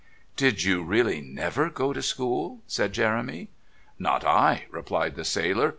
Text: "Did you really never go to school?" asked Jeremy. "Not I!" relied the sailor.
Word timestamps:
"Did 0.35 0.63
you 0.63 0.81
really 0.81 1.21
never 1.21 1.69
go 1.69 1.93
to 1.93 2.01
school?" 2.01 2.61
asked 2.65 2.93
Jeremy. 2.93 3.49
"Not 3.99 4.25
I!" 4.25 4.65
relied 4.71 5.13
the 5.13 5.23
sailor. 5.23 5.69